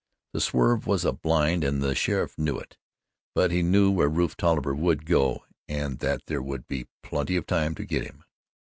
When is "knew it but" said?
2.35-3.51